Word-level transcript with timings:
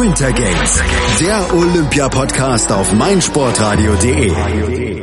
Winter 0.00 0.32
Games, 0.32 0.82
der 1.20 1.54
Olympia-Podcast 1.54 2.72
auf 2.72 2.94
meinsportradio.de. 2.94 5.02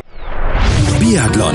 Biathlon. 1.00 1.54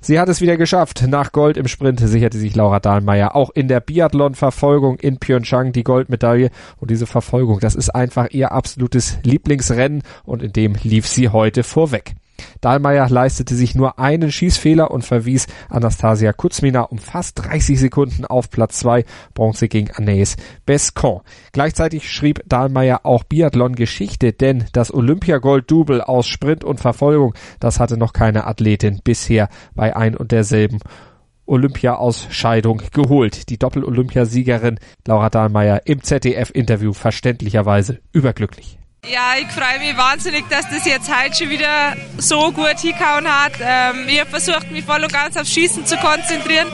Sie 0.00 0.18
hat 0.18 0.30
es 0.30 0.40
wieder 0.40 0.56
geschafft. 0.56 1.04
Nach 1.06 1.32
Gold 1.32 1.58
im 1.58 1.68
Sprint 1.68 2.00
sicherte 2.00 2.38
sich 2.38 2.56
Laura 2.56 2.80
Dahlmeier 2.80 3.36
auch 3.36 3.50
in 3.50 3.68
der 3.68 3.80
Biathlon-Verfolgung 3.80 4.96
in 4.96 5.18
Pyeongchang 5.18 5.72
die 5.72 5.84
Goldmedaille. 5.84 6.48
Und 6.80 6.90
diese 6.90 7.06
Verfolgung, 7.06 7.60
das 7.60 7.74
ist 7.74 7.90
einfach 7.90 8.30
ihr 8.30 8.52
absolutes 8.52 9.18
Lieblingsrennen 9.24 10.02
und 10.24 10.42
in 10.42 10.52
dem 10.52 10.74
lief 10.82 11.06
sie 11.06 11.28
heute 11.28 11.64
vorweg. 11.64 12.14
Dahlmeier 12.60 13.08
leistete 13.08 13.54
sich 13.54 13.74
nur 13.74 13.98
einen 13.98 14.32
Schießfehler 14.32 14.90
und 14.90 15.04
verwies 15.04 15.46
Anastasia 15.68 16.32
Kuzmina 16.32 16.82
um 16.82 16.98
fast 16.98 17.44
30 17.44 17.78
Sekunden 17.78 18.24
auf 18.24 18.50
Platz 18.50 18.78
2, 18.80 19.04
Bronze 19.34 19.68
gegen 19.68 19.90
Anaïs 19.90 20.36
Bescon. 20.66 21.20
Gleichzeitig 21.52 22.10
schrieb 22.10 22.42
Dahlmeier 22.46 23.00
auch 23.04 23.24
Biathlon-Geschichte, 23.24 24.32
denn 24.32 24.64
das 24.72 24.92
Olympiagold-Double 24.92 26.00
aus 26.00 26.26
Sprint 26.26 26.64
und 26.64 26.80
Verfolgung, 26.80 27.34
das 27.60 27.80
hatte 27.80 27.96
noch 27.96 28.12
keine 28.12 28.46
Athletin 28.46 29.00
bisher 29.02 29.48
bei 29.74 29.94
ein 29.96 30.16
und 30.16 30.32
derselben 30.32 30.78
Olympia-Ausscheidung 31.46 32.82
geholt. 32.92 33.48
Die 33.50 33.58
Doppel-Olympiasiegerin 33.58 34.78
Laura 35.06 35.28
Dahlmeier 35.28 35.82
im 35.84 36.02
ZDF-Interview 36.02 36.92
verständlicherweise 36.92 38.00
überglücklich. 38.12 38.78
Ja, 39.08 39.34
ich 39.36 39.48
freue 39.48 39.80
mich 39.80 39.96
wahnsinnig, 39.96 40.48
dass 40.48 40.70
das 40.70 40.86
jetzt 40.86 41.10
heute 41.14 41.36
schon 41.36 41.50
wieder 41.50 41.96
so 42.18 42.52
gut 42.52 42.78
hingehauen 42.78 43.26
hat. 43.26 43.54
Ähm, 43.60 44.06
ich 44.08 44.20
habe 44.20 44.30
versucht, 44.30 44.70
mich 44.70 44.84
voll 44.84 45.02
und 45.02 45.12
ganz 45.12 45.36
aufs 45.36 45.50
Schießen 45.50 45.84
zu 45.84 45.96
konzentrieren. 45.96 46.68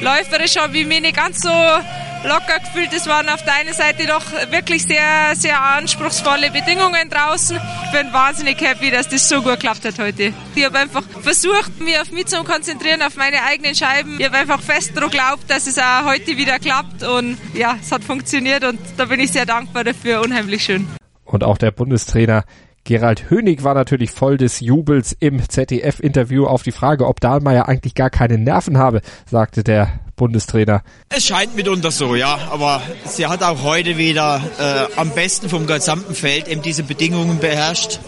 Läuferisch 0.00 0.56
habe 0.56 0.78
ich 0.78 0.86
mich 0.86 1.00
nicht 1.00 1.16
ganz 1.16 1.40
so 1.40 1.48
locker 1.48 2.60
gefühlt. 2.60 2.92
Es 2.94 3.08
waren 3.08 3.28
auf 3.28 3.42
der 3.42 3.54
einen 3.56 3.74
Seite 3.74 4.06
doch 4.06 4.22
wirklich 4.52 4.84
sehr, 4.84 5.34
sehr 5.34 5.60
anspruchsvolle 5.60 6.52
Bedingungen 6.52 7.10
draußen. 7.10 7.60
Ich 7.86 7.90
bin 7.90 8.12
wahnsinnig 8.12 8.60
happy, 8.60 8.92
dass 8.92 9.08
das 9.08 9.28
so 9.28 9.42
gut 9.42 9.54
geklappt 9.54 9.84
hat 9.84 9.98
heute. 9.98 10.32
Ich 10.54 10.64
habe 10.64 10.78
einfach 10.78 11.02
versucht, 11.22 11.80
mich 11.80 11.98
auf 12.00 12.12
mich 12.12 12.26
zu 12.26 12.44
konzentrieren, 12.44 13.02
auf 13.02 13.16
meine 13.16 13.42
eigenen 13.42 13.74
Scheiben. 13.74 14.20
Ich 14.20 14.26
habe 14.26 14.38
einfach 14.38 14.62
fest 14.62 14.92
daran 14.94 15.10
geglaubt, 15.10 15.50
dass 15.50 15.66
es 15.66 15.76
auch 15.76 16.04
heute 16.04 16.36
wieder 16.36 16.60
klappt 16.60 17.02
und 17.02 17.36
ja, 17.52 17.76
es 17.82 17.90
hat 17.90 18.04
funktioniert 18.04 18.62
und 18.62 18.78
da 18.96 19.06
bin 19.06 19.18
ich 19.18 19.32
sehr 19.32 19.44
dankbar 19.44 19.82
dafür. 19.82 20.22
Unheimlich 20.22 20.62
schön. 20.62 20.88
Und 21.24 21.44
auch 21.44 21.58
der 21.58 21.70
Bundestrainer 21.70 22.44
Gerald 22.84 23.30
Hönig 23.30 23.64
war 23.64 23.72
natürlich 23.72 24.10
voll 24.10 24.36
des 24.36 24.60
Jubels 24.60 25.16
im 25.18 25.40
ZDF-Interview 25.48 26.44
auf 26.44 26.62
die 26.62 26.70
Frage, 26.70 27.06
ob 27.06 27.18
Dahlmeier 27.18 27.66
eigentlich 27.66 27.94
gar 27.94 28.10
keine 28.10 28.36
Nerven 28.36 28.76
habe, 28.76 29.00
sagte 29.24 29.64
der 29.64 30.00
Bundestrainer. 30.16 30.82
Es 31.08 31.24
scheint 31.24 31.56
mitunter 31.56 31.90
so, 31.90 32.14
ja, 32.14 32.38
aber 32.50 32.82
sie 33.06 33.26
hat 33.26 33.42
auch 33.42 33.62
heute 33.62 33.96
wieder 33.96 34.42
äh, 34.58 35.00
am 35.00 35.10
besten 35.10 35.48
vom 35.48 35.66
gesamten 35.66 36.14
Feld 36.14 36.46
eben 36.46 36.60
diese 36.60 36.82
Bedingungen 36.82 37.38
beherrscht. 37.38 38.00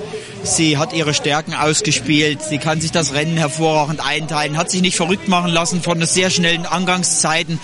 Sie 0.43 0.77
hat 0.77 0.93
ihre 0.93 1.15
Stärken 1.15 1.55
ausgespielt, 1.55 2.43
sie 2.43 2.59
kann 2.59 2.83
sich 2.83 2.93
das 2.93 3.15
Rennen 3.15 3.39
hervorragend 3.39 4.07
einteilen, 4.07 4.59
hat 4.59 4.71
sich 4.71 4.83
nicht 4.83 4.97
verrückt 4.97 5.27
machen 5.27 5.51
lassen 5.51 5.81
von 5.81 6.01
sehr 6.03 6.29
schnellen 6.29 6.67
Angangszeiten 6.67 7.59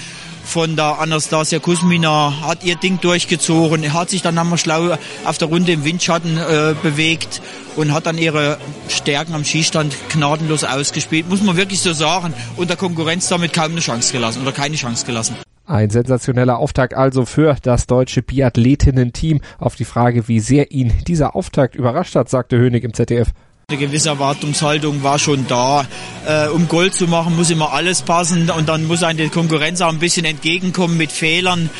von 0.44 0.76
der 0.76 0.98
Anastasia 1.00 1.58
Kuzmina, 1.58 2.42
hat 2.42 2.64
ihr 2.64 2.76
Ding 2.76 3.00
durchgezogen, 3.00 3.92
hat 3.92 4.10
sich 4.10 4.22
dann 4.22 4.38
einmal 4.38 4.58
schlau 4.58 4.96
auf 5.24 5.38
der 5.38 5.48
Runde 5.48 5.72
im 5.72 5.84
Windschatten 5.84 6.36
äh, 6.36 6.74
bewegt 6.82 7.40
und 7.76 7.92
hat 7.92 8.06
dann 8.06 8.18
ihre 8.18 8.58
Stärken 8.88 9.34
am 9.34 9.44
Schießstand 9.44 9.94
gnadenlos 10.10 10.64
ausgespielt, 10.64 11.28
muss 11.28 11.42
man 11.42 11.56
wirklich 11.56 11.80
so 11.80 11.92
sagen, 11.92 12.34
und 12.56 12.68
der 12.68 12.76
Konkurrenz 12.76 13.28
damit 13.28 13.52
kaum 13.52 13.72
eine 13.72 13.80
Chance 13.80 14.12
gelassen 14.12 14.42
oder 14.42 14.52
keine 14.52 14.76
Chance 14.76 15.06
gelassen. 15.06 15.36
Ein 15.64 15.90
sensationeller 15.90 16.58
Auftakt 16.58 16.94
also 16.94 17.24
für 17.24 17.56
das 17.62 17.86
deutsche 17.86 18.20
Biathletinnen-Team. 18.20 19.40
Auf 19.58 19.76
die 19.76 19.84
Frage, 19.84 20.26
wie 20.26 20.40
sehr 20.40 20.72
ihn 20.72 20.92
dieser 21.06 21.36
Auftakt 21.36 21.76
überrascht 21.76 22.16
hat, 22.16 22.28
sagte 22.28 22.58
Hönig 22.58 22.82
im 22.82 22.94
ZDF. 22.94 23.28
Eine 23.68 23.78
gewisse 23.78 24.10
Erwartungshaltung 24.10 25.02
war 25.02 25.18
schon 25.18 25.46
da. 25.46 25.86
Äh, 26.26 26.48
um 26.48 26.68
Gold 26.68 26.94
zu 26.94 27.06
machen, 27.06 27.36
muss 27.36 27.50
immer 27.50 27.72
alles 27.72 28.02
passen 28.02 28.50
und 28.50 28.68
dann 28.68 28.86
muss 28.86 29.02
eine 29.02 29.28
Konkurrenz 29.30 29.80
auch 29.80 29.88
ein 29.88 29.98
bisschen 29.98 30.26
entgegenkommen 30.26 30.96
mit 30.96 31.10
Fehlern. 31.10 31.70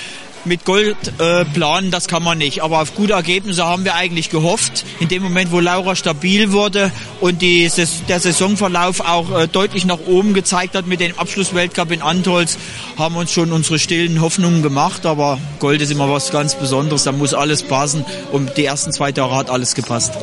Mit 0.45 0.65
Gold 0.65 0.97
äh, 1.21 1.45
planen, 1.45 1.93
das 1.93 2.09
kann 2.09 2.25
man 2.25 2.39
nicht. 2.39 2.63
Aber 2.65 2.81
auf 2.81 2.97
gute 2.97 3.13
Ergebnisse 3.13 3.65
haben 3.65 3.85
wir 3.85 3.95
eigentlich 3.95 4.29
gehofft. 4.31 4.85
In 4.99 5.07
dem 5.09 5.23
Moment, 5.23 5.53
wo 5.53 5.61
Laura 5.61 5.95
stabil 5.95 6.51
wurde 6.51 6.91
und 7.21 7.43
die, 7.43 7.71
der 8.09 8.19
Saisonverlauf 8.19 9.01
auch 9.01 9.39
äh, 9.39 9.47
deutlich 9.47 9.85
nach 9.85 10.01
oben 10.07 10.35
gezeigt 10.35 10.75
hat 10.75 10.89
mit 10.89 10.99
dem 10.99 11.17
Abschlussweltcup 11.17 11.93
in 11.93 12.03
Antolz, 12.03 12.59
haben 12.99 13.15
uns 13.15 13.31
schon 13.31 13.53
unsere 13.53 13.79
stillen 13.79 14.21
Hoffnungen 14.21 14.63
gemacht. 14.63 15.07
Aber 15.07 15.39
Gold 15.61 15.81
ist 15.81 15.93
immer 15.93 16.11
was 16.11 16.33
ganz 16.33 16.57
Besonderes. 16.57 17.05
Da 17.05 17.13
muss 17.13 17.35
alles 17.35 17.63
passen. 17.63 18.05
Und 18.33 18.57
die 18.57 18.65
ersten 18.65 18.93
zwei 18.93 19.11
Jahre 19.11 19.37
hat 19.37 19.49
alles 19.51 19.77
gepasst. 19.77 20.15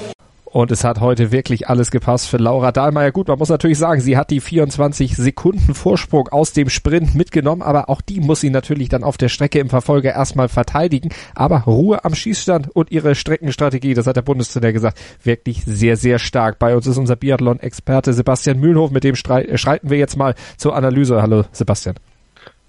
Und 0.52 0.72
es 0.72 0.84
hat 0.84 1.00
heute 1.00 1.32
wirklich 1.32 1.70
alles 1.70 1.92
gepasst 1.92 2.28
für 2.28 2.38
Laura 2.38 2.72
Dahlmeier. 2.72 3.12
Gut, 3.12 3.28
man 3.28 3.38
muss 3.38 3.50
natürlich 3.50 3.78
sagen, 3.78 4.02
sie 4.02 4.18
hat 4.18 4.32
die 4.32 4.40
24 4.40 5.16
Sekunden 5.16 5.76
Vorsprung 5.76 6.28
aus 6.30 6.54
dem 6.54 6.70
Sprint 6.70 7.14
mitgenommen, 7.14 7.62
aber 7.62 7.88
auch 7.88 8.02
die 8.02 8.20
muss 8.20 8.42
sie 8.42 8.50
natürlich 8.50 8.90
dann 8.90 9.04
auf 9.04 9.18
der 9.18 9.30
Strecke 9.30 9.60
im 9.60 9.70
Verfolger 9.70 10.12
erstmal 10.12 10.50
verteidigen. 10.50 11.10
Aber 11.36 11.60
Ruhe 11.62 12.04
am 12.04 12.16
Schießstand 12.16 12.76
und 12.76 12.92
ihre 12.92 13.14
Streckenstrategie, 13.14 13.94
das 13.94 14.08
hat 14.08 14.16
der 14.16 14.24
Bundestrainer 14.24 14.74
gesagt, 14.74 15.00
wirklich 15.24 15.64
sehr, 15.66 15.98
sehr 15.98 16.18
stark. 16.18 16.58
Bei 16.58 16.76
uns 16.76 16.88
ist 16.88 16.98
unser 16.98 17.16
Biathlon-Experte 17.16 18.14
Sebastian 18.14 18.60
Mühlenhof, 18.60 18.90
mit 18.90 19.04
dem 19.04 19.14
äh, 19.14 19.58
schreiten 19.58 19.90
wir 19.92 20.00
jetzt 20.00 20.18
mal 20.18 20.34
zur 20.58 20.76
Analyse. 20.76 21.22
Hallo 21.22 21.44
Sebastian. 21.52 21.96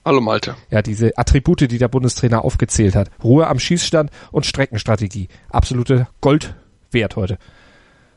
Hallo 0.04 0.20
Malte. 0.20 0.54
Ja, 0.70 0.82
diese 0.82 1.16
Attribute, 1.16 1.70
die 1.70 1.78
der 1.78 1.88
Bundestrainer 1.88 2.44
aufgezählt 2.44 2.94
hat. 2.94 3.10
Ruhe 3.24 3.46
am 3.46 3.58
Schießstand 3.58 4.10
und 4.32 4.44
Streckenstrategie. 4.44 5.28
Absolute 5.50 6.08
Gold 6.20 6.54
wert 6.90 7.16
heute. 7.16 7.38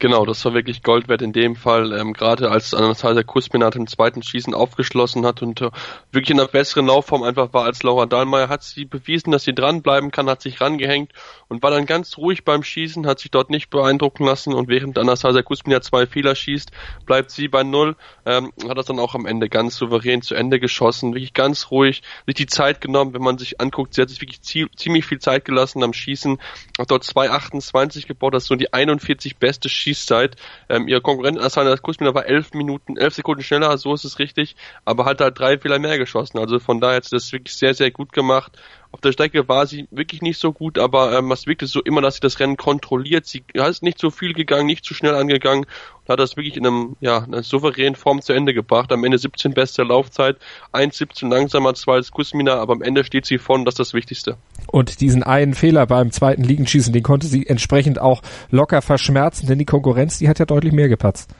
Genau, 0.03 0.25
das 0.25 0.43
war 0.43 0.53
wirklich 0.53 0.83
Gold 0.83 1.07
wert 1.07 1.21
in 1.21 1.31
dem 1.31 1.55
Fall, 1.55 1.97
ähm, 1.97 2.11
gerade 2.11 2.51
als 2.51 2.73
Anastasia 2.73 3.23
Kusminat 3.23 3.77
im 3.77 3.87
zweiten 3.87 4.21
Schießen 4.21 4.53
aufgeschlossen 4.53 5.25
hat 5.25 5.41
und 5.41 5.61
äh, 5.61 5.71
wirklich 6.11 6.31
in 6.31 6.41
einer 6.41 6.49
besseren 6.49 6.87
Laufform 6.87 7.23
einfach 7.23 7.53
war 7.53 7.63
als 7.63 7.83
Laura 7.83 8.05
Dahlmeier, 8.05 8.49
hat 8.49 8.63
sie 8.63 8.83
bewiesen, 8.83 9.31
dass 9.31 9.45
sie 9.45 9.55
dranbleiben 9.55 10.11
kann, 10.11 10.29
hat 10.29 10.41
sich 10.41 10.59
rangehängt 10.59 11.13
und 11.47 11.63
war 11.63 11.71
dann 11.71 11.85
ganz 11.85 12.17
ruhig 12.17 12.43
beim 12.43 12.63
Schießen, 12.63 13.07
hat 13.07 13.19
sich 13.19 13.31
dort 13.31 13.49
nicht 13.49 13.69
beeindrucken 13.69 14.25
lassen 14.25 14.53
und 14.53 14.67
während 14.67 14.97
Anastasia 14.99 15.41
Kusminat 15.41 15.85
zwei 15.85 16.05
Fehler 16.05 16.35
schießt, 16.35 16.71
bleibt 17.05 17.31
sie 17.31 17.47
bei 17.47 17.63
Null, 17.63 17.95
ähm, 18.25 18.51
hat 18.67 18.77
das 18.77 18.87
dann 18.87 18.99
auch 18.99 19.15
am 19.15 19.25
Ende 19.25 19.47
ganz 19.47 19.77
souverän 19.77 20.21
zu 20.21 20.35
Ende 20.35 20.59
geschossen, 20.59 21.13
wirklich 21.13 21.33
ganz 21.33 21.71
ruhig, 21.71 22.03
sich 22.25 22.35
die 22.35 22.47
Zeit 22.47 22.81
genommen, 22.81 23.13
wenn 23.13 23.21
man 23.21 23.37
sich 23.37 23.61
anguckt, 23.61 23.93
sie 23.93 24.01
hat 24.01 24.09
sich 24.09 24.19
wirklich 24.19 24.41
ziemlich 24.41 25.05
viel 25.05 25.19
Zeit 25.19 25.45
gelassen 25.45 25.81
am 25.81 25.93
Schießen, 25.93 26.39
hat 26.77 26.91
dort 26.91 27.05
2,28 27.05 28.05
gebaut, 28.05 28.33
das 28.33 28.43
ist 28.43 28.49
so 28.49 28.55
die 28.55 28.73
41 28.73 29.37
beste 29.37 29.69
Schießen 29.69 29.92
Schießzeit. 29.93 30.35
Ähm, 30.69 30.87
ihr 30.87 31.01
Konkurrent 31.01 31.39
Asana 31.39 31.75
Kusmina 31.77 32.13
war 32.13 32.25
elf 32.25 32.53
Minuten, 32.53 32.97
elf 32.97 33.13
Sekunden 33.13 33.43
schneller, 33.43 33.77
so 33.77 33.93
ist 33.93 34.03
es 34.03 34.19
richtig, 34.19 34.55
aber 34.85 35.05
hat 35.05 35.21
halt 35.21 35.37
drei 35.37 35.57
Fehler 35.57 35.79
mehr 35.79 35.97
geschossen. 35.97 36.39
Also 36.39 36.59
von 36.59 36.79
daher 36.79 36.97
hat 36.97 37.05
sie 37.05 37.15
das 37.15 37.31
wirklich 37.31 37.55
sehr, 37.55 37.73
sehr 37.73 37.91
gut 37.91 38.11
gemacht. 38.11 38.57
Auf 38.93 39.01
der 39.01 39.11
Strecke 39.11 39.49
war 39.49 39.65
sie 39.65 39.87
wirklich 39.89 40.21
nicht 40.21 40.39
so 40.39 40.53
gut, 40.53 40.77
aber 40.77 41.17
ähm, 41.17 41.31
es 41.31 41.47
wirkte 41.47 41.65
so 41.65 41.81
immer, 41.81 42.01
dass 42.01 42.13
sie 42.13 42.19
das 42.19 42.39
Rennen 42.39 42.57
kontrolliert. 42.57 43.25
Sie 43.25 43.43
ist 43.51 43.81
nicht 43.81 43.97
so 43.97 44.11
viel 44.11 44.33
gegangen, 44.33 44.67
nicht 44.67 44.85
zu 44.85 44.93
schnell 44.93 45.15
angegangen 45.15 45.65
und 46.03 46.09
hat 46.09 46.19
das 46.19 46.37
wirklich 46.37 46.55
in 46.57 46.67
einem, 46.67 46.95
ja, 46.99 47.23
einer 47.23 47.41
souveränen 47.41 47.95
Form 47.95 48.21
zu 48.21 48.33
Ende 48.33 48.53
gebracht. 48.53 48.91
Am 48.91 49.03
Ende 49.03 49.17
17 49.17 49.55
beste 49.55 49.81
Laufzeit, 49.81 50.37
1,17 50.73 51.27
langsamer 51.27 51.69
als 51.69 51.87
als 51.87 52.11
Kusmina, 52.11 52.53
aber 52.53 52.73
am 52.73 52.83
Ende 52.83 53.03
steht 53.03 53.25
sie 53.25 53.39
vorne, 53.39 53.63
das 53.65 53.73
ist 53.73 53.79
das 53.79 53.93
Wichtigste. 53.95 54.37
Und 54.67 55.01
diesen 55.01 55.23
einen 55.23 55.55
Fehler 55.55 55.87
beim 55.87 56.11
zweiten 56.11 56.43
Liegenschießen, 56.43 56.93
den 56.93 57.03
konnte 57.03 57.25
sie 57.25 57.47
entsprechend 57.47 57.99
auch 57.99 58.21
locker 58.51 58.83
verschmerzen, 58.83 59.47
denn 59.47 59.57
die 59.57 59.65
Konkurrenz, 59.65 60.19
die 60.19 60.29
hat 60.29 60.37
ja 60.37 60.45
deutlich 60.45 60.71
mehr 60.71 60.87
gepatzt. 60.87 61.33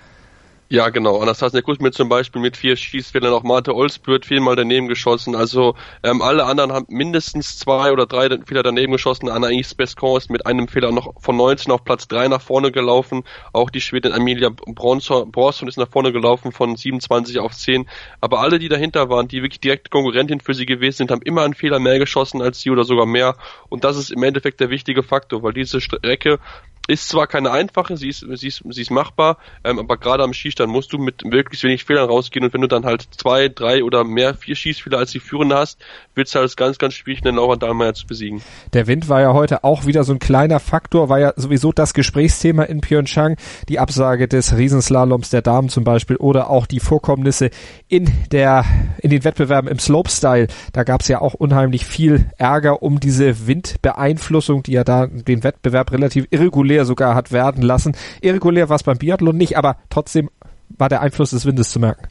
Ja, 0.74 0.90
genau. 0.90 1.20
Anastasia 1.20 1.62
Kuzmin 1.62 1.92
zum 1.92 2.10
Beispiel 2.10 2.42
mit 2.42 2.58
vier 2.58 2.76
Schießfehlern, 2.76 3.32
auch 3.32 3.44
Marte 3.44 3.76
Olsbürt 3.76 4.26
viermal 4.26 4.56
daneben 4.56 4.88
geschossen. 4.88 5.36
Also 5.36 5.76
ähm, 6.02 6.24
alle 6.24 6.46
anderen 6.46 6.72
haben 6.74 6.88
mindestens 6.90 7.60
zwei 7.60 7.92
oder 7.92 8.08
drei 8.08 8.28
Fehler 8.44 8.64
daneben 8.64 8.92
geschossen. 8.92 9.30
Anaïs 9.30 9.76
Bescon 9.76 10.18
ist 10.18 10.32
mit 10.32 10.48
einem 10.48 10.68
Fehler 10.68 10.92
noch 10.92 11.14
von 11.22 11.38
19 11.38 11.72
auf 11.72 11.84
Platz 11.84 12.08
3 12.08 12.28
nach 12.28 12.42
vorne 12.42 12.72
gelaufen. 12.72 13.22
Auch 13.52 13.70
die 13.70 13.82
Schwedin 13.82 14.14
Amelia 14.14 14.50
Bronson, 14.50 15.32
ist 15.68 15.78
nach 15.78 15.92
vorne 15.92 16.12
gelaufen 16.12 16.52
von 16.52 16.76
27 16.76 17.38
auf 17.38 17.54
10. 17.54 17.88
Aber 18.20 18.40
alle, 18.40 18.58
die 18.58 18.68
dahinter 18.68 19.10
waren, 19.10 19.28
die 19.28 19.44
wirklich 19.44 19.60
direkte 19.62 19.92
Konkurrentin 19.92 20.40
für 20.40 20.56
sie 20.56 20.66
gewesen 20.66 20.98
sind, 20.98 21.12
haben 21.12 21.22
immer 21.22 21.44
einen 21.44 21.54
Fehler 21.54 21.78
mehr 21.78 22.00
geschossen 22.00 22.42
als 22.42 22.62
sie 22.62 22.72
oder 22.72 22.84
sogar 22.84 23.06
mehr. 23.06 23.36
Und 23.70 23.84
das 23.84 23.96
ist 23.96 24.10
im 24.10 24.24
Endeffekt 24.24 24.60
der 24.60 24.72
wichtige 24.72 25.04
Faktor, 25.04 25.44
weil 25.44 25.54
diese 25.54 25.82
Strecke 25.82 26.40
ist 26.88 27.08
zwar 27.08 27.28
keine 27.28 27.52
einfache, 27.52 27.96
sie 27.96 28.10
ist, 28.10 28.26
sie 28.34 28.48
ist, 28.48 28.62
sie 28.70 28.82
ist 28.82 28.92
machbar, 28.92 29.38
ähm, 29.64 29.80
aber 29.80 29.96
gerade 29.96 30.24
am 30.24 30.34
Schießstand 30.34 30.70
musst 30.70 30.92
du 30.92 30.98
mit 30.98 31.24
möglichst 31.24 31.64
wenig 31.64 31.86
Fehlern 31.86 32.10
rausgehen 32.10 32.44
und 32.44 32.54
wenn 32.54 32.60
du 32.60 32.68
dann 32.68 32.84
halt 32.84 33.08
zwei, 33.18 33.48
drei 33.48 33.86
oder 33.86 34.04
mehr, 34.04 34.34
vier 34.34 34.56
Schießfehler 34.56 34.98
als 34.98 35.12
die 35.12 35.22
Führende 35.22 35.56
hast, 35.56 35.80
wird 36.14 36.28
es 36.28 36.36
halt 36.36 36.58
ganz, 36.58 36.78
ganz 36.78 36.94
schwierig, 36.96 37.22
den 37.22 37.36
Laura 37.36 37.56
Dahlmeier 37.56 37.94
zu 37.94 38.06
besiegen. 38.06 38.42
Der 38.74 38.88
Wind 38.88 39.08
war 39.08 39.22
ja 39.22 39.34
heute 39.34 39.64
auch 39.64 39.86
wieder 39.86 40.04
so 40.04 40.12
ein 40.12 40.20
kleiner 40.20 40.60
Faktor, 40.60 41.08
war 41.08 41.20
ja 41.20 41.34
sowieso 41.38 41.72
das 41.72 41.94
Gesprächsthema 41.94 42.64
in 42.64 42.82
Pyeongchang, 42.82 43.38
die 43.70 43.80
Absage 43.80 44.28
des 44.28 44.58
Riesenslaloms 44.58 45.30
der 45.30 45.42
Damen 45.42 45.70
zum 45.70 45.86
Beispiel 45.86 46.18
oder 46.18 46.50
auch 46.50 46.68
die 46.68 46.82
Vorkommnisse 46.82 47.50
in 47.88 48.12
der, 48.32 48.66
in 49.00 49.10
den 49.10 49.24
Wettbewerben 49.24 49.72
im 49.72 49.80
Slopestyle. 49.80 50.48
Da 50.74 50.84
gab 50.84 51.00
es 51.00 51.08
ja 51.08 51.22
auch 51.22 51.34
unheimlich 51.34 51.86
viel 51.86 52.30
Ärger 52.38 52.84
um 52.84 53.00
diese 53.00 53.48
Windbeeinflussung, 53.48 54.64
die 54.64 54.74
ja 54.74 54.84
da 54.84 55.08
den 55.08 55.46
Wettbewerb 55.46 55.94
relativ 55.94 56.28
irregulär 56.30 56.73
irregulär 56.74 56.86
sogar 56.86 57.16
hat 57.16 57.32
werden 57.32 57.64
lassen. 57.64 57.96
Irregulär 58.22 58.70
war 58.70 58.76
es 58.76 58.84
beim 58.84 58.98
Biathlon 58.98 59.38
nicht, 59.38 59.58
aber 59.58 59.78
trotzdem 59.90 60.30
war 60.70 60.90
der 60.90 61.02
Einfluss 61.02 61.32
des 61.32 61.46
Windes 61.46 61.70
zu 61.70 61.80
merken. 61.80 62.08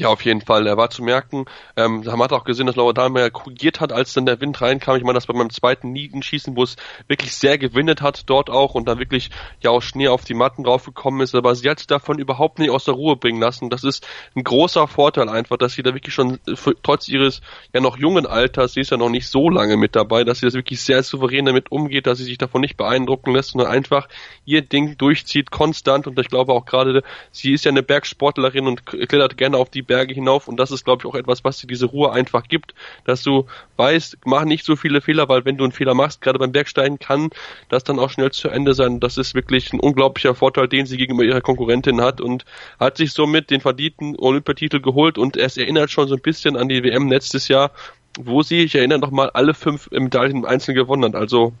Ja, 0.00 0.08
auf 0.08 0.24
jeden 0.24 0.40
Fall. 0.40 0.66
Er 0.66 0.78
war 0.78 0.88
zu 0.88 1.02
merken. 1.02 1.44
Ähm, 1.76 2.02
man 2.06 2.22
hat 2.22 2.32
auch 2.32 2.44
gesehen, 2.44 2.66
dass 2.66 2.74
Laura 2.74 2.94
Dahlmeier 2.94 3.28
korrigiert 3.28 3.80
hat, 3.80 3.92
als 3.92 4.14
dann 4.14 4.24
der 4.24 4.40
Wind 4.40 4.58
reinkam. 4.62 4.96
Ich 4.96 5.02
meine, 5.02 5.12
das 5.12 5.26
bei 5.26 5.34
meinem 5.34 5.50
zweiten 5.50 5.92
Nietenschießen, 5.92 6.56
wo 6.56 6.62
es 6.62 6.76
wirklich 7.06 7.34
sehr 7.34 7.58
gewindet 7.58 8.00
hat 8.00 8.22
dort 8.24 8.48
auch 8.48 8.74
und 8.74 8.88
da 8.88 8.98
wirklich 8.98 9.28
ja 9.62 9.68
auch 9.68 9.82
Schnee 9.82 10.08
auf 10.08 10.24
die 10.24 10.32
Matten 10.32 10.64
draufgekommen 10.64 11.20
ist. 11.20 11.34
Aber 11.34 11.54
sie 11.54 11.68
hat 11.68 11.80
sich 11.80 11.86
davon 11.86 12.18
überhaupt 12.18 12.60
nicht 12.60 12.70
aus 12.70 12.86
der 12.86 12.94
Ruhe 12.94 13.16
bringen 13.16 13.42
lassen. 13.42 13.68
Das 13.68 13.84
ist 13.84 14.06
ein 14.34 14.42
großer 14.42 14.88
Vorteil 14.88 15.28
einfach, 15.28 15.58
dass 15.58 15.74
sie 15.74 15.82
da 15.82 15.92
wirklich 15.92 16.14
schon 16.14 16.38
trotz 16.82 17.06
ihres 17.06 17.42
ja 17.74 17.82
noch 17.82 17.98
jungen 17.98 18.24
Alters, 18.24 18.72
sie 18.72 18.80
ist 18.80 18.92
ja 18.92 18.96
noch 18.96 19.10
nicht 19.10 19.28
so 19.28 19.50
lange 19.50 19.76
mit 19.76 19.96
dabei, 19.96 20.24
dass 20.24 20.38
sie 20.38 20.46
das 20.46 20.54
wirklich 20.54 20.80
sehr 20.80 21.02
souverän 21.02 21.44
damit 21.44 21.70
umgeht, 21.70 22.06
dass 22.06 22.16
sie 22.16 22.24
sich 22.24 22.38
davon 22.38 22.62
nicht 22.62 22.78
beeindrucken 22.78 23.34
lässt, 23.34 23.50
sondern 23.50 23.70
einfach 23.70 24.08
ihr 24.46 24.62
Ding 24.62 24.96
durchzieht, 24.96 25.50
konstant. 25.50 26.06
Und 26.06 26.18
ich 26.18 26.28
glaube 26.28 26.54
auch 26.54 26.64
gerade, 26.64 27.02
sie 27.32 27.52
ist 27.52 27.66
ja 27.66 27.70
eine 27.70 27.82
Bergsportlerin 27.82 28.66
und 28.66 28.86
klettert 28.86 29.36
gerne 29.36 29.58
auf 29.58 29.68
die 29.68 29.89
Berge 29.90 30.14
hinauf 30.14 30.46
und 30.46 30.56
das 30.56 30.70
ist, 30.70 30.84
glaube 30.84 31.02
ich, 31.02 31.06
auch 31.06 31.16
etwas, 31.16 31.42
was 31.42 31.58
dir 31.58 31.66
diese 31.66 31.86
Ruhe 31.86 32.12
einfach 32.12 32.44
gibt, 32.46 32.74
dass 33.04 33.24
du 33.24 33.46
weißt, 33.76 34.18
mach 34.24 34.44
nicht 34.44 34.64
so 34.64 34.76
viele 34.76 35.00
Fehler, 35.00 35.28
weil 35.28 35.44
wenn 35.44 35.56
du 35.56 35.64
einen 35.64 35.72
Fehler 35.72 35.94
machst, 35.94 36.20
gerade 36.20 36.38
beim 36.38 36.52
Bergsteigen, 36.52 37.00
kann 37.00 37.30
das 37.68 37.82
dann 37.82 37.98
auch 37.98 38.08
schnell 38.08 38.30
zu 38.30 38.48
Ende 38.50 38.74
sein. 38.74 39.00
Das 39.00 39.18
ist 39.18 39.34
wirklich 39.34 39.72
ein 39.72 39.80
unglaublicher 39.80 40.36
Vorteil, 40.36 40.68
den 40.68 40.86
sie 40.86 40.96
gegenüber 40.96 41.24
ihrer 41.24 41.40
Konkurrentin 41.40 42.00
hat 42.00 42.20
und 42.20 42.44
hat 42.78 42.98
sich 42.98 43.12
somit 43.12 43.50
den 43.50 43.60
verdienten 43.60 44.14
Olympiatitel 44.16 44.80
geholt 44.80 45.18
und 45.18 45.36
es 45.36 45.56
erinnert 45.56 45.90
schon 45.90 46.06
so 46.06 46.14
ein 46.14 46.22
bisschen 46.22 46.56
an 46.56 46.68
die 46.68 46.84
WM 46.84 47.10
letztes 47.10 47.48
Jahr, 47.48 47.72
wo 48.16 48.42
sie, 48.42 48.60
ich 48.60 48.76
erinnere 48.76 49.00
noch 49.00 49.10
mal, 49.10 49.30
alle 49.30 49.54
fünf 49.54 49.90
Medaillen 49.90 50.36
im 50.36 50.44
Einzelnen 50.44 50.76
gewonnen 50.76 51.02
hat. 51.02 51.20
Also 51.20 51.52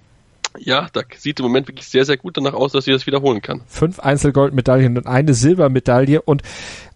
ja, 0.58 0.88
da 0.92 1.02
sieht 1.16 1.38
im 1.40 1.46
Moment 1.46 1.68
wirklich 1.68 1.86
sehr, 1.86 2.04
sehr 2.04 2.16
gut 2.16 2.36
danach 2.36 2.54
aus, 2.54 2.72
dass 2.72 2.84
sie 2.84 2.92
das 2.92 3.06
wiederholen 3.06 3.40
kann. 3.40 3.62
Fünf 3.66 4.00
Einzelgoldmedaillen 4.00 4.98
und 4.98 5.06
eine 5.06 5.34
Silbermedaille. 5.34 6.22
Und 6.22 6.42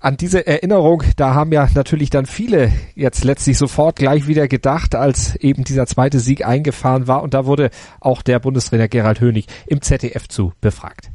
an 0.01 0.17
diese 0.17 0.47
Erinnerung, 0.47 1.03
da 1.17 1.35
haben 1.35 1.53
ja 1.53 1.69
natürlich 1.75 2.11
dann 2.11 2.27
viele 2.27 2.73
jetzt 2.95 3.25
letztlich 3.25 3.57
sofort 3.57 3.97
gleich 3.97 4.27
wieder 4.27 4.49
gedacht, 4.49 4.95
als 4.95 5.37
eben 5.37 5.65
dieser 5.65 5.87
zweite 5.87 6.19
Sieg 6.19 6.45
eingefahren 6.45 7.07
war. 7.07 7.23
Und 7.23 7.35
da 7.35 7.47
wurde 7.47 7.71
auch 8.01 8.23
der 8.23 8.41
Bundestrainer 8.41 8.89
Gerald 8.89 9.21
Hönig 9.21 9.47
im 9.67 9.81
ZDF 9.83 10.29
zu 10.29 10.53
befragt. 10.61 11.14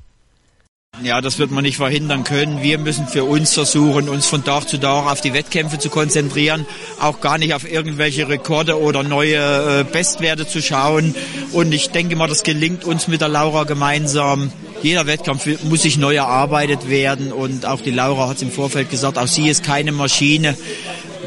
Ja, 1.02 1.22
das 1.22 1.40
wird 1.40 1.50
man 1.52 1.64
nicht 1.64 1.78
verhindern 1.78 2.26
können. 2.26 2.62
Wir 2.62 2.78
müssen 2.78 3.08
für 3.08 3.24
uns 3.24 3.54
versuchen, 3.54 4.10
uns 4.10 4.26
von 4.26 4.44
Tag 4.44 4.68
zu 4.68 4.78
Tag 4.78 5.10
auf 5.10 5.22
die 5.22 5.34
Wettkämpfe 5.34 5.80
zu 5.80 5.90
konzentrieren, 5.90 6.66
auch 7.00 7.22
gar 7.22 7.38
nicht 7.38 7.54
auf 7.54 7.70
irgendwelche 7.70 8.28
Rekorde 8.28 8.78
oder 8.78 9.04
neue 9.04 9.38
äh, 9.38 9.84
Bestwerte 9.86 10.46
zu 10.46 10.62
schauen. 10.62 11.16
Und 11.54 11.72
ich 11.72 11.92
denke 11.92 12.18
mal, 12.18 12.28
das 12.28 12.44
gelingt 12.44 12.84
uns 12.84 13.08
mit 13.08 13.22
der 13.22 13.30
Laura 13.30 13.64
gemeinsam. 13.64 14.52
Jeder 14.82 15.08
Wettkampf 15.08 15.48
muss 15.64 15.84
sich 15.84 15.98
neu 15.98 16.16
erarbeitet 16.16 16.90
werden 16.90 17.32
und 17.32 17.66
auch 17.66 17.80
die 17.80 17.92
Laura 17.92 18.28
hat 18.28 18.38
es 18.38 18.42
im 18.42 18.52
Vorfeld 18.52 18.90
gesagt, 18.90 19.18
auch 19.18 19.28
sie 19.28 19.48
ist 19.48 19.64
keine 19.64 19.94
Maschine. 19.94 20.58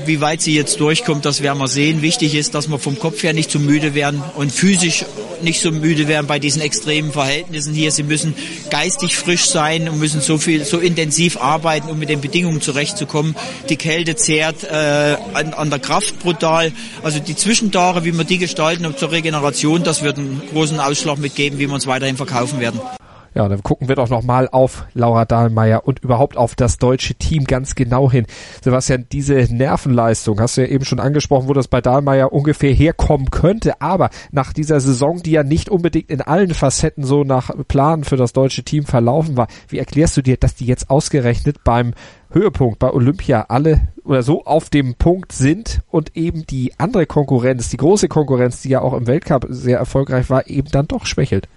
Wie 0.04 0.20
weit 0.20 0.42
sie 0.42 0.54
jetzt 0.54 0.80
durchkommt, 0.80 1.24
das 1.24 1.42
werden 1.42 1.58
wir 1.58 1.68
sehen. 1.68 2.02
Wichtig 2.02 2.34
ist, 2.34 2.54
dass 2.54 2.68
wir 2.68 2.78
vom 2.78 2.98
Kopf 2.98 3.22
her 3.22 3.32
nicht 3.32 3.50
zu 3.50 3.58
müde 3.58 3.94
werden 3.94 4.22
und 4.36 4.52
physisch 4.52 5.06
nicht 5.42 5.60
so 5.60 5.70
müde 5.70 6.08
werden 6.08 6.26
bei 6.26 6.38
diesen 6.38 6.62
extremen 6.62 7.12
Verhältnissen 7.12 7.74
hier. 7.74 7.92
Sie 7.92 8.02
müssen 8.02 8.34
geistig 8.70 9.16
frisch 9.16 9.46
sein 9.46 9.88
und 9.88 9.98
müssen 9.98 10.20
so 10.20 10.38
viel, 10.38 10.64
so 10.64 10.78
intensiv 10.78 11.36
arbeiten, 11.36 11.90
um 11.90 11.98
mit 11.98 12.08
den 12.08 12.20
Bedingungen 12.20 12.60
zurechtzukommen. 12.60 13.34
Die 13.68 13.76
Kälte 13.76 14.16
zehrt 14.16 14.64
äh, 14.64 15.16
an, 15.34 15.54
an 15.54 15.70
der 15.70 15.78
Kraft 15.78 16.18
brutal. 16.20 16.72
Also 17.02 17.18
die 17.18 17.36
Zwischentage, 17.36 18.04
wie 18.04 18.16
wir 18.16 18.24
die 18.24 18.38
gestalten 18.38 18.86
und 18.86 18.98
zur 18.98 19.12
Regeneration, 19.12 19.82
das 19.84 20.02
wird 20.02 20.18
einen 20.18 20.42
großen 20.52 20.80
Ausschlag 20.80 21.18
mitgeben, 21.18 21.58
wie 21.58 21.66
wir 21.66 21.74
uns 21.74 21.86
weiterhin 21.86 22.16
verkaufen 22.16 22.60
werden. 22.60 22.80
Ja, 23.34 23.48
dann 23.48 23.62
gucken 23.62 23.88
wir 23.88 23.96
doch 23.96 24.10
nochmal 24.10 24.48
auf 24.52 24.84
Laura 24.92 25.24
Dahlmeier 25.24 25.86
und 25.86 26.00
überhaupt 26.00 26.36
auf 26.36 26.54
das 26.54 26.76
deutsche 26.76 27.14
Team 27.14 27.44
ganz 27.44 27.74
genau 27.74 28.10
hin. 28.10 28.26
Sebastian, 28.62 29.06
diese 29.10 29.34
Nervenleistung, 29.34 30.38
hast 30.38 30.58
du 30.58 30.62
ja 30.62 30.68
eben 30.68 30.84
schon 30.84 31.00
angesprochen, 31.00 31.48
wo 31.48 31.54
das 31.54 31.66
bei 31.66 31.80
Dahlmeier 31.80 32.32
ungefähr 32.32 32.74
herkommen 32.74 33.30
könnte, 33.30 33.80
aber 33.80 34.10
nach 34.32 34.52
dieser 34.52 34.80
Saison, 34.80 35.22
die 35.22 35.30
ja 35.30 35.44
nicht 35.44 35.70
unbedingt 35.70 36.10
in 36.10 36.20
allen 36.20 36.52
Facetten 36.52 37.04
so 37.04 37.24
nach 37.24 37.50
Plan 37.68 38.04
für 38.04 38.16
das 38.16 38.34
deutsche 38.34 38.64
Team 38.64 38.84
verlaufen 38.84 39.36
war, 39.36 39.48
wie 39.68 39.78
erklärst 39.78 40.16
du 40.18 40.22
dir, 40.22 40.36
dass 40.36 40.54
die 40.54 40.66
jetzt 40.66 40.90
ausgerechnet 40.90 41.64
beim 41.64 41.94
Höhepunkt 42.32 42.78
bei 42.78 42.90
Olympia 42.90 43.46
alle 43.48 43.88
oder 44.04 44.22
so 44.22 44.44
auf 44.44 44.68
dem 44.68 44.94
Punkt 44.94 45.32
sind 45.32 45.80
und 45.90 46.16
eben 46.16 46.46
die 46.46 46.72
andere 46.78 47.06
Konkurrenz, 47.06 47.70
die 47.70 47.76
große 47.78 48.08
Konkurrenz, 48.08 48.60
die 48.60 48.70
ja 48.70 48.82
auch 48.82 48.92
im 48.94 49.06
Weltcup 49.06 49.46
sehr 49.48 49.78
erfolgreich 49.78 50.28
war, 50.28 50.46
eben 50.48 50.68
dann 50.70 50.86
doch 50.88 51.06
schwächelt? 51.06 51.48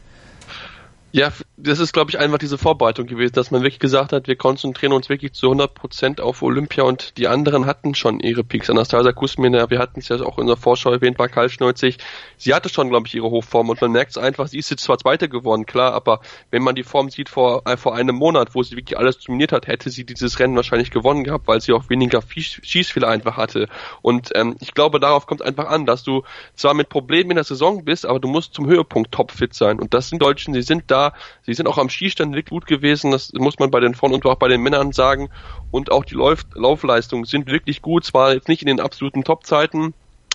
Ja, 1.15 1.31
das 1.56 1.79
ist, 1.79 1.94
glaube 1.94 2.12
ich, 2.12 2.19
einfach 2.19 2.39
diese 2.39 2.57
Vorbereitung 2.57 3.06
gewesen, 3.06 3.31
dass 3.35 3.50
man 3.50 3.62
wirklich 3.62 3.79
gesagt 3.79 4.12
hat, 4.12 4.27
wir 4.27 4.35
konzentrieren 4.35 4.91
uns 4.91 5.07
wirklich 5.07 5.31
zu 5.31 5.45
100 5.45 5.73
Prozent 5.73 6.19
auf 6.19 6.41
Olympia 6.41 6.83
und 6.83 7.17
die 7.17 7.29
anderen 7.29 7.65
hatten 7.65 7.95
schon 7.95 8.19
ihre 8.19 8.44
Peaks. 8.44 8.69
Anastasia 8.69 9.13
Kusmina, 9.13 9.69
wir 9.69 9.79
hatten 9.79 10.01
es 10.01 10.09
ja 10.09 10.19
auch 10.19 10.38
in 10.39 10.47
der 10.47 10.57
Vorschau 10.57 10.91
erwähnt, 10.91 11.17
war 11.17 11.29
kaltschnäuzig. 11.29 12.00
Sie 12.35 12.53
hatte 12.53 12.67
schon, 12.67 12.89
glaube 12.89 13.07
ich, 13.07 13.15
ihre 13.15 13.29
Hochform 13.29 13.69
und 13.69 13.79
man 13.79 13.94
merkt 13.94 14.12
es 14.12 14.17
einfach, 14.17 14.50
sie 14.50 14.57
ist 14.57 14.69
jetzt 14.69 14.83
zwar 14.83 14.97
Zweite 14.97 15.29
geworden, 15.29 15.65
klar, 15.65 15.94
aber 15.94 16.19
wenn 16.51 16.62
man 16.62 16.75
die 16.75 16.83
Form 16.83 17.09
sieht 17.09 17.29
vor, 17.29 17.62
äh, 17.65 17.77
vor 17.77 17.95
einem 17.95 18.17
Monat, 18.17 18.53
wo 18.53 18.62
sie 18.62 18.75
wirklich 18.75 18.97
alles 18.97 19.17
dominiert 19.19 19.53
hat, 19.53 19.67
hätte 19.67 19.89
sie 19.91 20.06
dieses 20.06 20.38
Rennen 20.39 20.57
wahrscheinlich 20.57 20.91
gewonnen 20.91 21.23
gehabt, 21.23 21.47
weil 21.47 21.62
sie 21.62 21.71
auch 21.71 21.89
weniger 21.89 22.21
Schießfehler 22.27 23.07
einfach 23.07 23.38
hatte. 23.38 23.69
Und 24.01 24.31
ähm, 24.35 24.57
ich 24.59 24.73
glaube, 24.73 25.00
darauf 25.00 25.27
kommt 25.27 25.44
einfach 25.44 25.69
an, 25.69 25.85
dass 25.85 26.03
du 26.03 26.23
zwar 26.56 26.73
mit 26.73 26.89
Problemen 26.89 27.31
in 27.31 27.35
der 27.35 27.45
Saison 27.45 27.85
bist, 27.85 28.06
aber 28.06 28.19
du 28.19 28.27
musst 28.27 28.53
zum 28.53 28.67
Höhepunkt 28.67 29.13
topfit 29.13 29.53
sein. 29.53 29.79
Und 29.79 29.94
das 29.94 30.09
sind 30.09 30.21
Deutschen, 30.21 30.53
sie 30.53 30.62
sind 30.62 30.91
da 30.91 31.05
Sie 31.42 31.54
sind 31.54 31.68
auch 31.68 31.78
am 31.78 31.90
Skistand 31.90 32.34
wirklich 32.34 32.50
gut 32.50 32.66
gewesen, 32.66 33.12
das 33.12 33.34
muss 33.34 33.60
man 33.60 33.72
bei 33.72 33.80
den 33.80 33.96
Frauen 33.96 34.13
und 34.13 34.25
auch 34.25 34.36
bei 34.36 34.48
den 34.48 34.62
Männern 34.62 34.92
sagen. 34.92 35.30
Und 35.72 35.92
auch 35.92 36.06
die 36.06 36.16
Lauf 36.16 36.46
Laufleistungen 36.54 37.25
sind 37.25 37.48
wirklich 37.48 37.81
gut, 37.81 38.06
zwar 38.06 38.34
jetzt 38.34 38.48
nicht 38.48 38.62
in 38.62 38.68
den 38.68 38.80
absoluten 38.80 39.24
Topzeiten, 39.24 39.94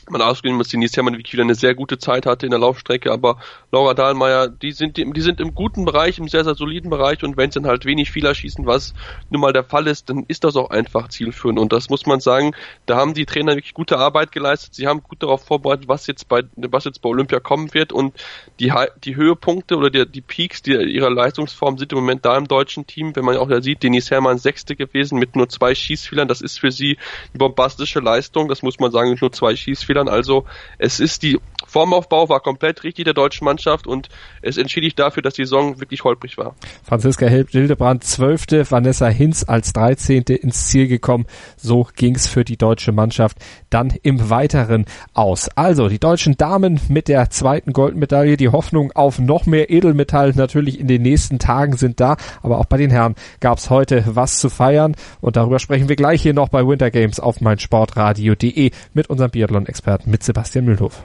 man 0.09 0.23
ausgehen 0.23 0.57
muss, 0.57 0.69
Denise 0.69 0.97
Herrmann 0.97 1.15
wirklich 1.15 1.33
wieder 1.33 1.43
eine 1.43 1.55
sehr 1.55 1.75
gute 1.75 1.99
Zeit 1.99 2.27
hatte 2.27 2.47
in 2.47 2.51
der 2.51 2.61
Laufstrecke, 2.61 3.13
aber 3.13 3.39
Laura 3.73 3.95
Dahlmeier, 3.95 4.49
die 4.49 4.73
sind, 4.73 4.97
die 4.97 5.21
sind 5.21 5.41
im 5.41 5.55
guten 5.55 5.85
Bereich, 5.85 6.19
im 6.19 6.29
sehr, 6.29 6.45
sehr 6.45 6.55
soliden 6.55 6.91
Bereich. 6.91 7.23
Und 7.23 7.37
wenn 7.37 7.51
sie 7.51 7.61
dann 7.61 7.71
halt 7.71 7.85
wenig 7.85 8.11
Fehler 8.11 8.35
schießen, 8.35 8.67
was 8.67 8.95
nun 9.31 9.41
mal 9.41 9.53
der 9.53 9.65
Fall 9.65 9.87
ist, 9.87 10.09
dann 10.09 10.25
ist 10.29 10.45
das 10.45 10.57
auch 10.57 10.71
einfach 10.71 11.09
zielführend. 11.09 11.59
Und 11.59 11.73
das 11.73 11.91
muss 11.91 12.07
man 12.07 12.21
sagen, 12.21 12.53
da 12.87 12.97
haben 12.97 13.15
die 13.15 13.27
Trainer 13.27 13.55
wirklich 13.55 13.75
gute 13.75 13.99
Arbeit 13.99 14.33
geleistet, 14.33 14.75
sie 14.75 14.87
haben 14.87 15.03
gut 15.03 15.23
darauf 15.23 15.45
vorbereitet, 15.45 15.89
was 15.89 16.07
jetzt 16.07 16.29
bei, 16.29 16.43
was 16.57 16.85
jetzt 16.85 17.03
bei 17.03 17.09
Olympia 17.09 17.41
kommen 17.41 17.73
wird. 17.75 17.93
Und 17.93 18.15
die, 18.59 18.73
die 19.05 19.17
Höhepunkte 19.17 19.77
oder 19.77 19.91
die, 19.91 20.07
die 20.07 20.21
Peaks 20.21 20.63
die, 20.63 20.73
ihrer 20.73 21.11
Leistungsform 21.11 21.79
sind 21.79 21.93
im 21.93 21.99
Moment 21.99 22.25
da 22.25 22.37
im 22.37 22.49
deutschen 22.49 22.87
Team, 22.87 23.15
wenn 23.15 23.25
man 23.25 23.37
auch 23.37 23.49
da 23.49 23.61
sieht, 23.61 23.83
Denise 23.83 24.11
Herrmann 24.11 24.39
Sechste 24.39 24.77
gewesen 24.77 25.19
mit 25.19 25.37
nur 25.37 25.49
zwei 25.49 25.75
Schießfehlern, 25.75 26.29
das 26.29 26.41
ist 26.41 26.59
für 26.59 26.71
sie 26.71 26.99
eine 27.33 27.39
bombastische 27.39 28.01
Leistung, 28.01 28.49
das 28.49 28.63
muss 28.63 28.79
man 28.79 28.91
sagen, 28.91 29.17
nur 29.21 29.33
zwei 29.33 29.57
Schießfehlern, 29.91 30.09
also 30.09 30.45
es 30.79 31.01
ist 31.01 31.23
die 31.23 31.39
Formaufbau 31.71 32.29
war 32.29 32.41
komplett 32.41 32.83
richtig 32.83 33.05
der 33.05 33.15
deutschen 33.15 33.45
Mannschaft 33.45 33.87
und 33.87 34.09
es 34.43 34.57
entschädigt 34.57 34.99
dafür, 34.99 35.23
dass 35.23 35.35
die 35.35 35.45
Saison 35.45 35.79
wirklich 35.79 36.03
holprig 36.03 36.37
war. 36.37 36.57
Franziska 36.83 37.27
Hildebrand 37.27 38.03
zwölfte, 38.03 38.69
Vanessa 38.69 39.07
Hinz 39.07 39.45
als 39.47 39.73
dreizehnte 39.73 40.35
ins 40.35 40.67
Ziel 40.67 40.89
gekommen. 40.89 41.27
So 41.57 41.87
ging's 41.95 42.27
für 42.27 42.45
die 42.45 42.57
deutsche 42.57 42.91
Mannschaft 42.91 43.39
dann 43.71 43.93
im 44.03 44.31
Weiteren 44.31 44.85
aus. 45.15 45.49
Also 45.57 45.89
die 45.89 46.01
deutschen 46.01 46.37
Damen 46.37 46.81
mit 46.89 47.07
der 47.07 47.31
zweiten 47.31 47.73
Goldmedaille. 47.73 48.37
Die 48.37 48.49
Hoffnung 48.49 48.91
auf 48.93 49.21
noch 49.21 49.47
mehr 49.47 49.71
Edelmetall 49.71 50.33
natürlich 50.35 50.81
in 50.81 50.89
den 50.89 51.03
nächsten 51.03 51.39
Tagen 51.39 51.77
sind 51.77 52.01
da. 52.01 52.17
Aber 52.43 52.59
auch 52.59 52.65
bei 52.65 52.79
den 52.79 52.91
Herren 52.91 53.15
gab's 53.39 53.71
heute 53.71 54.03
was 54.09 54.41
zu 54.41 54.49
feiern 54.49 54.97
und 55.21 55.37
darüber 55.37 55.61
sprechen 55.61 55.89
wir 55.89 55.97
gleich 55.97 56.21
hier 56.23 56.35
noch 56.35 56.49
bei 56.49 56.67
Winter 56.67 56.91
Games 56.91 57.21
auf 57.21 57.41
meinsportradio.de 57.41 58.73
mit 58.93 59.09
unserem 59.09 59.31
Biathlon-Experten 59.31 60.11
mit 60.11 60.25
Sebastian 60.25 60.65
Mühlhoff. 60.65 61.05